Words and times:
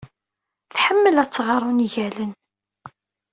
Tḥemmel 0.75 1.15
ad 1.23 1.29
tɣer 1.31 1.61
ungalen. 1.69 2.31